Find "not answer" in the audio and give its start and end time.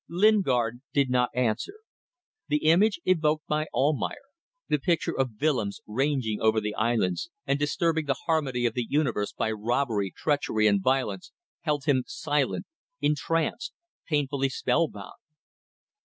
1.11-1.75